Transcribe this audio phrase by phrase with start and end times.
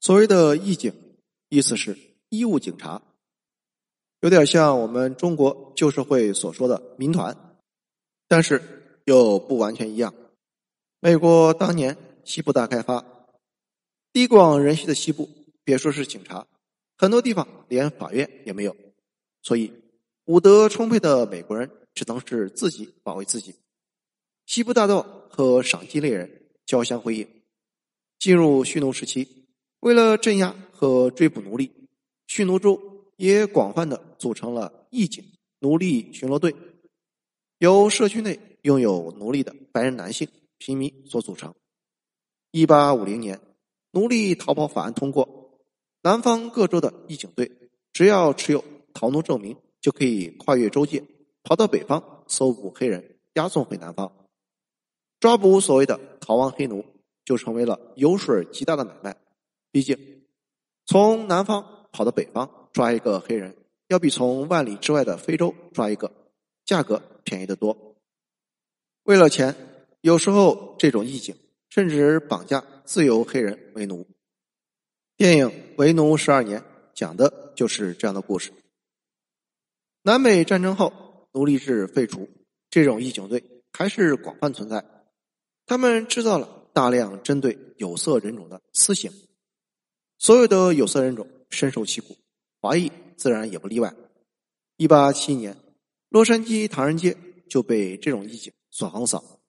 [0.00, 0.90] 所谓的义警，
[1.50, 1.94] 意思是
[2.30, 3.02] 义务警察，
[4.20, 7.58] 有点像我们中国旧社会所说的民团，
[8.26, 10.14] 但是又不完全一样。
[11.00, 13.04] 美国当年西部大开发，
[14.10, 15.28] 地广人稀的西部，
[15.64, 16.46] 别说是警察，
[16.96, 18.74] 很多地方连法院也没有，
[19.42, 19.70] 所以
[20.24, 23.54] 武德充沛的美国人只能是自己保卫自己。
[24.46, 27.28] 西部大盗和赏金猎人交相辉映，
[28.18, 29.39] 进入蓄奴时期。
[29.80, 31.72] 为了镇压和追捕奴隶，
[32.26, 32.78] 蓄奴州
[33.16, 35.24] 也广泛的组成了义警
[35.60, 36.54] 奴隶巡逻队，
[37.56, 41.54] 由社区内拥有奴隶的白人男性平民所组成。
[42.50, 43.40] 一八五零年，
[43.92, 45.58] 奴隶逃跑法案通过，
[46.02, 47.50] 南方各州的义警队
[47.94, 51.02] 只要持有逃奴证明，就可以跨越州界，
[51.42, 54.12] 跑到北方搜捕黑人，押送回南方。
[55.20, 56.84] 抓捕所谓的逃亡黑奴，
[57.24, 59.16] 就成为了油水极大的买卖。
[59.70, 60.24] 毕竟，
[60.86, 63.56] 从南方跑到北方抓一个黑人，
[63.88, 66.10] 要比从万里之外的非洲抓一个
[66.64, 67.96] 价格便宜得多。
[69.04, 69.54] 为了钱，
[70.00, 71.36] 有时候这种义警
[71.68, 74.06] 甚至绑架自由黑人为奴。
[75.16, 76.60] 电影《为奴十二年》
[76.94, 78.52] 讲的就是这样的故事。
[80.02, 82.28] 南北战争后，奴隶制废除，
[82.70, 84.84] 这种义警队还是广泛存在。
[85.66, 89.12] 他们制造了大量针对有色人种的私刑。
[90.20, 92.14] 所有的有色人种深受其苦，
[92.60, 93.90] 华裔自然也不例外。
[94.76, 95.56] 一八七一年，
[96.10, 97.16] 洛杉矶唐人街
[97.48, 99.40] 就被这种义警所横扫，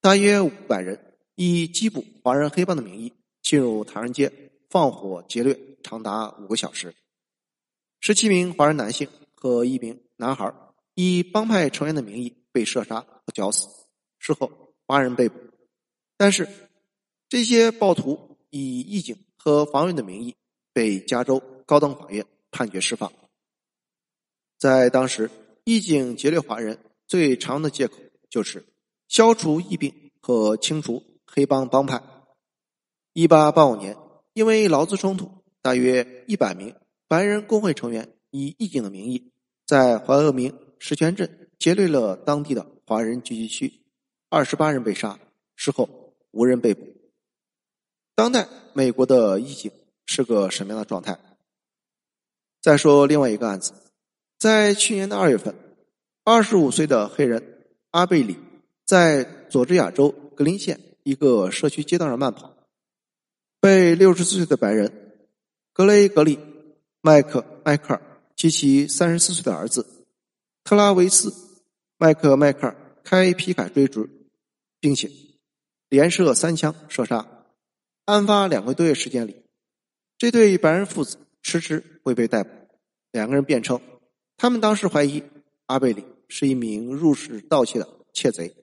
[0.00, 6.92] 大约五百人以缉捕华人黑帮的名义进入唐人街，放火劫掠长达五个小时。
[8.00, 10.52] 十七名华人男性和一名男孩
[10.96, 13.68] 以帮派成员的名义被射杀和绞死，
[14.18, 14.50] 事后
[14.84, 15.38] 八人被捕。
[16.16, 16.48] 但是
[17.28, 19.16] 这些暴徒以义警。
[19.44, 20.36] 和防卫的名义
[20.72, 23.12] 被加州高等法院判决释放。
[24.56, 25.28] 在当时，
[25.64, 27.98] 义警劫掠华人最常的借口
[28.30, 28.64] 就是
[29.08, 32.00] 消除疫病和清除黑帮帮派。
[33.14, 33.96] 一八八五年，
[34.32, 35.28] 因为劳资冲突，
[35.60, 36.76] 大约一百名
[37.08, 39.32] 白人工会成员以义警的名义，
[39.66, 43.82] 在怀俄明石泉镇劫掠了当地的华人聚集区，
[44.28, 45.18] 二十八人被杀，
[45.56, 46.86] 事后无人被捕。
[48.14, 49.70] 当代美国的疫情
[50.06, 51.18] 是个什么样的状态？
[52.60, 53.72] 再说另外一个案子，
[54.38, 55.54] 在去年的二月份，
[56.24, 58.36] 二十五岁的黑人阿贝里
[58.84, 62.54] 在佐治亚州格林县一个社区街道上慢跑，
[63.60, 65.12] 被六十四岁的白人
[65.72, 66.38] 格雷格里
[67.00, 68.02] 麦克迈克尔
[68.36, 69.86] 及其三十四岁的儿子
[70.64, 71.34] 特拉维斯
[71.98, 74.08] 麦克迈克尔开皮卡追逐，
[74.78, 75.10] 并且
[75.88, 77.41] 连射三枪射杀。
[78.04, 79.44] 案发两个多月时间里，
[80.18, 82.50] 这对白人父子迟迟未被逮捕。
[83.12, 83.80] 两个人辩称，
[84.36, 85.22] 他们当时怀疑
[85.66, 88.56] 阿贝里是一名入室盗窃的窃贼，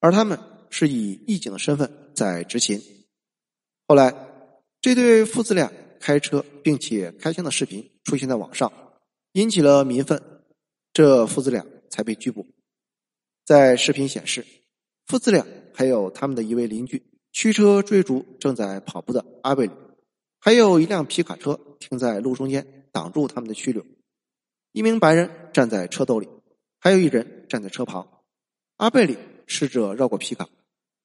[0.00, 0.38] 而他们
[0.68, 2.78] 是以义警的身份在执勤。
[3.88, 4.12] 后来，
[4.82, 8.70] 这对父子俩开车并且开枪的视频出现在网上，
[9.32, 10.22] 引起了民愤，
[10.92, 12.46] 这父子俩才被拘捕。
[13.46, 14.44] 在视频显示，
[15.06, 17.02] 父子俩还有他们的一位邻居。
[17.36, 19.72] 驱车追逐正在跑步的阿贝里，
[20.38, 23.84] 还有一辆皮卡车停在路中间挡住他们的去留。
[24.72, 26.30] 一名白人站在车斗里，
[26.78, 28.08] 还有一人站在车旁。
[28.78, 30.48] 阿贝里试着绕过皮卡，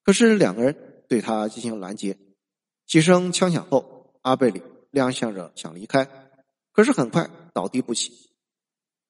[0.06, 2.18] 可是两个人对他进行拦截。
[2.88, 4.62] 几声枪响后，阿贝里
[4.94, 6.08] 踉跄着想离开，
[6.72, 8.14] 可是很快倒地不起。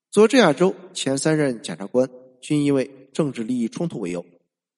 [0.09, 2.09] 佐治亚州前三任检察官
[2.41, 4.25] 均因为政治利益冲突为由，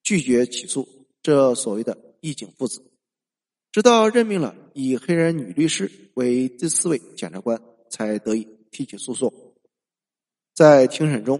[0.02, 0.86] 拒绝起诉
[1.22, 1.96] 这所谓的。
[2.24, 2.82] 义警父子，
[3.70, 9.30] 直到任命了以黑人女律师为第四位检察官，才得以提起诉讼。
[10.54, 11.38] 在庭审中，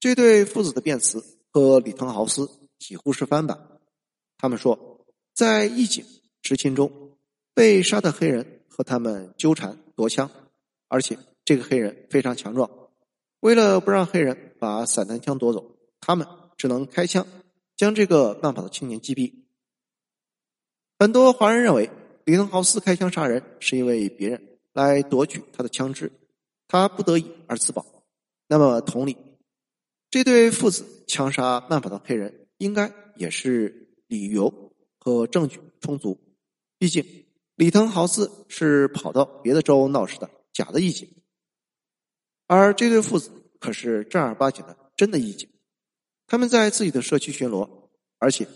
[0.00, 1.22] 这对父子的辩词
[1.52, 2.50] 和李腾豪斯
[2.80, 3.78] 几乎是翻版。
[4.36, 6.04] 他们说，在义警
[6.42, 7.16] 执勤中，
[7.54, 10.28] 被杀的黑人和他们纠缠夺枪，
[10.88, 12.68] 而且这个黑人非常强壮。
[13.38, 17.24] 为了不让黑人把散弹枪夺走，他们只能开枪
[17.76, 19.45] 将这个慢跑的青年击毙。
[20.98, 21.90] 很多华人认为，
[22.24, 26.10] 李登豪斯开枪杀人是因为别人来夺取他的枪支，
[26.66, 27.84] 他不得已而自保。
[28.48, 29.14] 那么，同理，
[30.08, 36.18] 这对父子枪杀曼跑的黑人，应该也是理由和证据充足。
[36.78, 37.04] 毕竟，
[37.56, 41.06] 李登豪斯是跑到别的州闹事的假的义警，
[42.46, 45.46] 而这对父子可是正儿八经的真的义警。
[46.26, 48.48] 他们在自己的社区巡逻，而且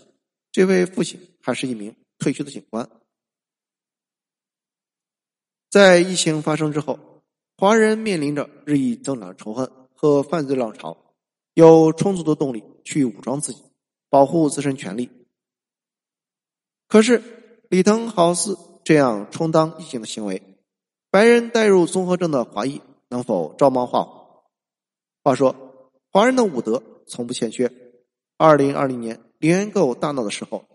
[0.51, 1.95] 这位父亲还是一名。
[2.21, 2.87] 退休的警官。
[5.71, 6.99] 在疫情发生之后，
[7.57, 11.15] 华人面临着日益增长的仇恨和犯罪浪潮，
[11.55, 13.63] 有充足的动力去武装自己，
[14.07, 15.09] 保护自身权利。
[16.87, 17.23] 可是，
[17.69, 20.43] 李腾豪斯这样充当异性的行为，
[21.09, 24.43] 白人带入综合症的华裔能否照猫画虎？
[25.23, 25.55] 话说，
[26.11, 27.71] 华人的武德从不欠缺。
[28.37, 30.65] 二零二零年联购大闹的时候，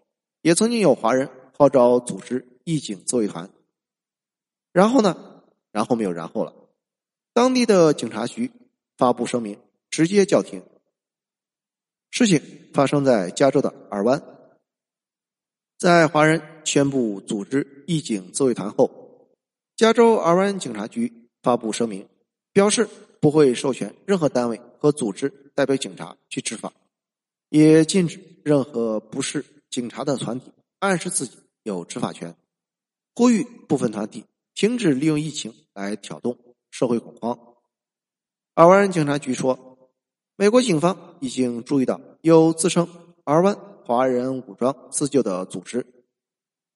[0.46, 1.28] 也曾经有华人
[1.58, 3.50] 号召组织义警自卫团。
[4.72, 5.42] 然后呢？
[5.72, 6.54] 然后没有然后了。
[7.32, 8.52] 当地的警察局
[8.96, 9.58] 发布声明，
[9.90, 10.62] 直接叫停。
[12.12, 12.40] 事情
[12.72, 14.22] 发生在加州的尔湾，
[15.78, 19.28] 在华人宣布组织义警自卫团后，
[19.74, 22.08] 加州尔湾警察局发布声明，
[22.52, 22.88] 表示
[23.20, 26.72] 不会授权任何单位和组织代表警察去执法。
[27.48, 32.36] 也禁止任何不是警察的团体暗示自己有执法权，
[33.14, 34.24] 呼吁部分团体
[34.54, 36.38] 停止利用疫情来挑动
[36.70, 37.38] 社会恐慌。
[38.54, 39.78] 尔湾警察局说，
[40.36, 42.88] 美国警方已经注意到有自称
[43.24, 43.54] “尔湾
[43.84, 45.86] 华人武装自救”的组织，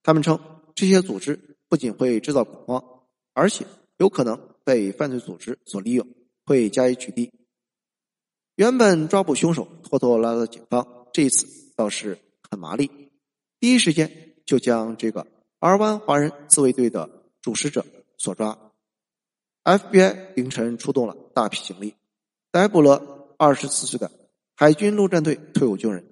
[0.03, 0.39] 他们称
[0.75, 2.85] 这些组织不仅会制造恐慌，
[3.33, 3.67] 而且
[3.97, 6.07] 有可能被犯罪组织所利用，
[6.45, 7.31] 会加以取缔。
[8.57, 12.19] 原本抓捕凶手拖拖拉拉的警方，这一次倒是
[12.51, 12.91] 很麻利，
[13.61, 15.27] 第一时间就将这个
[15.61, 17.09] 尔湾华人自卫队的
[17.41, 17.87] 主使者
[18.19, 18.59] 所抓。
[19.63, 21.95] FBI 凌晨出动了大批警力，
[22.51, 24.11] 逮捕了二十四岁的
[24.57, 26.05] 海军陆战队退伍军人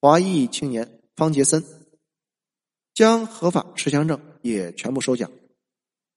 [0.00, 1.64] 华裔青年方杰森，
[2.92, 5.30] 将合法持枪证也全部收缴。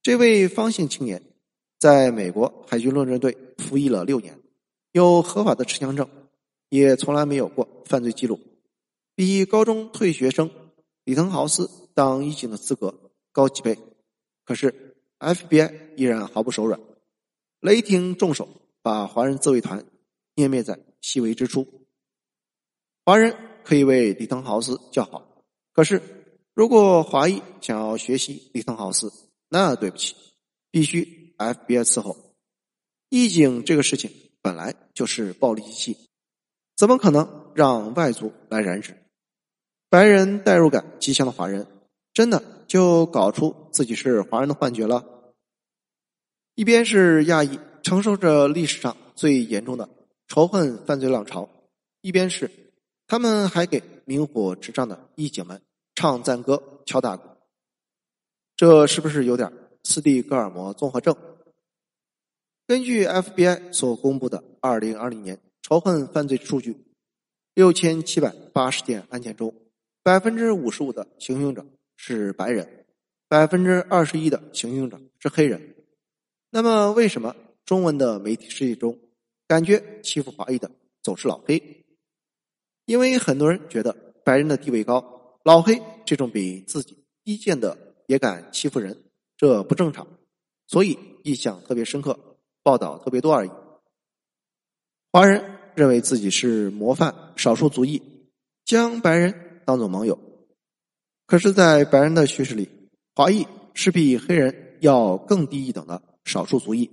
[0.02, 1.24] 这位方姓青年
[1.80, 4.40] 在美国海军陆战队服役了六年。
[4.92, 6.08] 有合法的持枪证，
[6.70, 8.40] 也从来没有过犯罪记录，
[9.16, 10.50] 比高中退学生
[11.04, 13.78] 李腾豪斯当义警的资格高几倍。
[14.46, 16.80] 可是 FBI 依然毫不手软，
[17.60, 18.50] 雷霆重手
[18.82, 19.86] 把华人自卫团
[20.36, 21.88] 湮灭在细微之处。
[23.06, 25.44] 华人可以为李腾豪斯叫好，
[25.74, 26.02] 可是
[26.54, 29.12] 如果华裔想要学习李腾豪斯，
[29.50, 30.16] 那对不起，
[30.72, 32.18] 必须 FBI 伺候。
[33.10, 34.12] 义警这个事情。
[34.44, 35.98] 本来就是暴力机器，
[36.76, 38.94] 怎么可能让外族来染指？
[39.94, 41.68] 白人代入感极强的华人，
[42.16, 45.06] 真的就搞出自己是华人的幻觉了？
[46.56, 49.88] 一边是亚裔承受着历史上最严重的
[50.28, 51.48] 仇恨犯罪浪潮，
[52.02, 52.50] 一边是
[53.06, 55.62] 他们还给明火执仗的义警们
[55.94, 57.30] 唱赞歌、敲大鼓，
[58.56, 59.54] 这是不是有点
[59.84, 61.16] 斯蒂格尔摩综合症？
[62.66, 66.84] 根据 FBI 所公布的二零二零年仇恨犯罪数据，
[67.54, 69.54] 六千七百八十件案件中，
[70.04, 71.66] 百分之五十五的行凶者
[71.96, 72.86] 是白人，
[73.30, 75.76] 百分之二十一的行凶者是黑人。
[76.50, 77.36] 那么，为什么
[77.66, 79.00] 中文的媒体世界中
[79.48, 80.70] 感觉欺负华裔的
[81.02, 81.86] 总是老黑？
[82.86, 83.96] 因为很多人觉得
[84.26, 89.04] 白人的地位高，老黑这种比自己低贱的也敢欺负人，
[89.38, 90.06] 这不正常，
[90.68, 92.20] 所以印象特别深刻。
[92.62, 93.52] 报道特别多而已。
[95.12, 98.02] 华人认为自己是模范少数族裔，
[98.64, 100.20] 将白人当做盟友。
[101.26, 102.70] 可是，在白人的叙事里，
[103.16, 106.90] 华裔是比黑人要更低一等的少数族裔。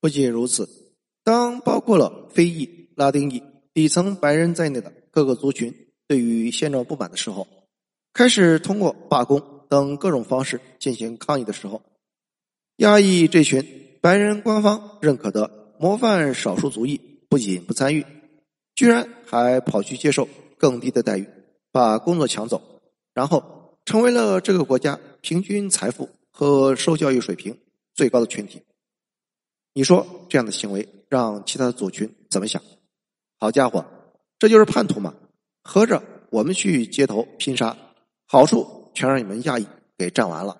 [0.00, 0.68] 不仅如此，
[1.24, 3.42] 当包括了非裔、拉丁裔、
[3.74, 5.74] 底层白人在内的各个族群
[6.06, 7.46] 对于现状不满的时候，
[8.12, 11.82] 开始通过罢工等各种方式进行抗议的时候，
[12.76, 13.78] 亚裔这群。
[14.02, 16.98] 白人官方认可的模范少数族裔
[17.28, 18.06] 不仅不参与，
[18.74, 21.28] 居然还跑去接受更低的待遇，
[21.72, 22.60] 把工作抢走，
[23.14, 27.58] 然后成为了这个国家平均财富和受教育水平
[27.94, 28.62] 最高的群体。
[29.72, 32.62] 你说这样的行为让其他的族群怎么想？
[33.38, 33.84] 好家伙，
[34.38, 35.14] 这就是叛徒嘛！
[35.62, 37.76] 合着我们去街头拼杀，
[38.26, 40.56] 好处全让你们亚裔给占完了。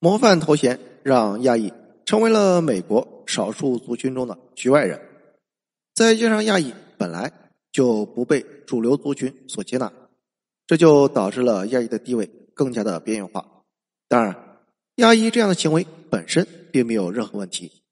[0.00, 1.72] 模范头衔让亚裔。
[2.04, 5.00] 成为了美国少数族群中的局外人，
[5.92, 7.32] 再加上亚裔本来
[7.76, 9.92] 就不被主流族群所接纳，
[10.66, 13.62] 这就导致了亚裔的地位更加的边缘化。
[14.08, 14.58] 当然，
[14.94, 17.82] 亚裔这样的行为本身并没有任何问题。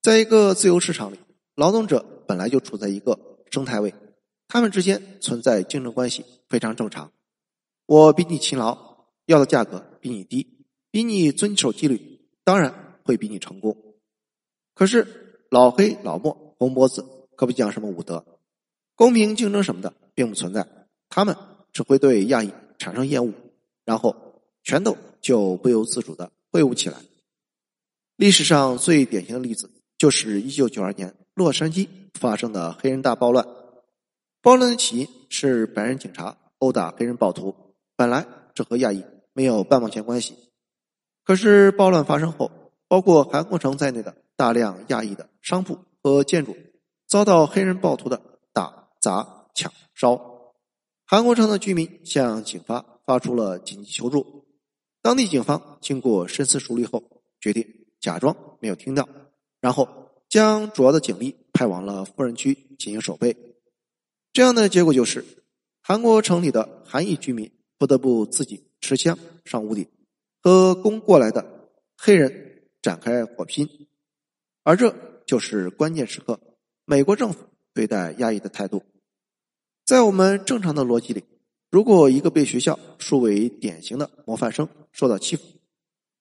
[0.00, 1.18] 在一个自由市场里，
[1.56, 3.20] 劳动者本来就处在一个
[3.50, 3.92] 生态位，
[4.48, 7.12] 他们之间存在竞争关系非常正常。
[7.84, 12.80] 我比你勤劳，要的价格比你低，比你遵守纪律，当然。
[13.06, 13.76] 会比你成功，
[14.74, 17.04] 可是老黑、老莫、红脖子
[17.36, 18.24] 可不讲什么武德，
[18.96, 20.66] 公平竞争什么的并不存在，
[21.08, 21.36] 他们
[21.72, 23.32] 只会对亚裔产生厌恶，
[23.84, 24.14] 然后
[24.62, 26.98] 拳头就不由自主的挥舞起来。
[28.16, 33.44] 历史上最典型的例子就是一九九二年洛杉矶发生的黑人大暴乱。
[34.40, 37.54] 暴乱的起因是白人警察殴打黑人暴徒，
[37.96, 40.36] 本来这和亚裔没有半毛钱关系。
[41.24, 42.50] 可是暴乱发生后，
[42.86, 46.56] 包括韩国城在内的大量亚裔的商铺和建筑
[47.08, 48.20] 遭到黑人暴徒的
[49.04, 50.54] 砸抢烧。
[51.04, 54.46] 韩国城的居民向警方发出了紧急求助，
[55.02, 57.04] 当地警方经过深思熟虑后，
[57.38, 57.84] 决定。
[58.00, 59.08] 假装没有听到，
[59.60, 59.88] 然后
[60.28, 63.34] 将主要的警力派往了富人区进行守备。
[64.32, 65.24] 这样的结果就是，
[65.82, 69.86] 韩国城里的韩裔居民不得不自己持枪上屋顶，
[70.42, 73.66] 和攻过来的黑人展开火拼。
[74.64, 74.94] 而这
[75.26, 76.38] 就是关键时刻，
[76.84, 78.82] 美国政府对待亚裔的态度。
[79.84, 81.24] 在我们正常的逻辑里，
[81.70, 85.42] 如果一个被学校树为典型的模范生受到欺负，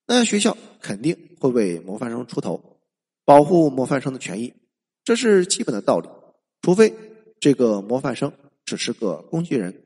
[0.06, 2.82] 那学校肯定会为模范生出头，
[3.24, 4.54] 保护模范生的权益，
[5.06, 6.10] 这是基本的道理。
[6.62, 6.94] 除非
[7.40, 8.34] 这个模范生
[8.66, 9.86] 只是个工具人。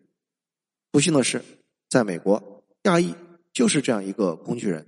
[0.92, 1.44] 不幸的是，
[1.88, 3.14] 在美国，亚裔
[3.54, 4.88] 就是这样一个工具人，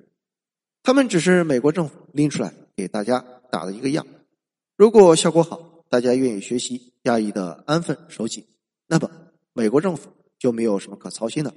[0.81, 4.07] 他们只是美国政府拎出来给大家打的一个样。
[4.75, 8.47] 如果效果好，大家愿意学习亚裔的安分守己，
[8.89, 9.09] 那么
[9.53, 11.53] 美国政府就没有什么可操心的。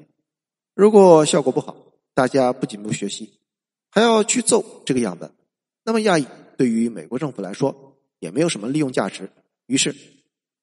[0.74, 1.74] 如果效果不好，
[2.14, 3.40] 大家不仅不学习。
[3.90, 5.30] 还要去揍这个样本，
[5.84, 9.30] 那么亚裔对于美国政府来说也没有什么利用价值，
[9.66, 9.94] 于是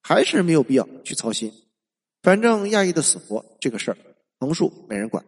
[0.01, 1.53] 还是没有必要去操心。
[2.23, 3.97] 反正亚裔的死活这个事儿
[4.39, 5.23] 横竖没人管。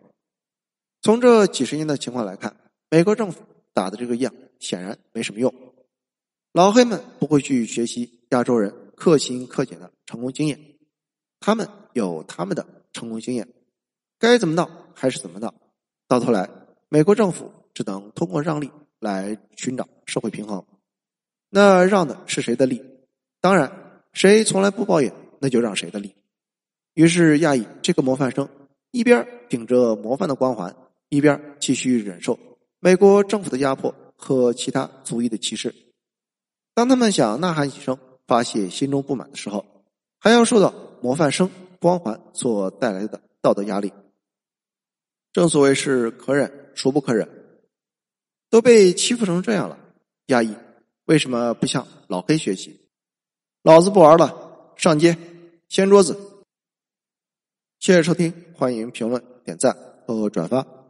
[1.04, 2.56] 从这几十年的情况来看，
[2.90, 3.44] 美国政府
[3.74, 5.54] 打的这个样显然没什么用。
[6.54, 10.60] 老黑们不会去学习亚洲人克勤克俭的成功经验，
[11.42, 13.46] 他们有他们的成功经验，
[14.18, 15.54] 该怎么闹还是怎么闹。
[16.08, 16.50] 到头来，
[16.88, 17.52] 美国政府。
[17.74, 18.70] 只能通过让利
[19.00, 20.62] 来寻找社会平衡。
[21.50, 22.84] 那让的是谁的利？
[23.40, 26.14] 当然，谁从来不抱怨，那就让谁的利。
[26.96, 28.50] 于是，亚裔这个模范生
[28.92, 30.76] 一边顶着模范的光环，
[31.08, 32.38] 一边继续忍受
[32.82, 35.74] 美国政府的压迫和其他族裔的歧视。
[36.74, 39.66] 当他们想呐喊一声发泄心中不满的时候，
[40.20, 43.92] 还要受到模范生光环所带来的道德压力。
[45.34, 47.28] 正所谓是可忍孰不可忍。
[48.50, 49.80] 都被欺负成这样了，
[50.26, 50.54] 压抑
[51.06, 52.90] 为什么不向老黑学习？
[53.64, 55.18] 老子不玩了，上街
[55.70, 56.20] 掀桌子！
[57.80, 59.74] 谢谢收听，欢迎评论、点赞
[60.06, 60.81] 和转发。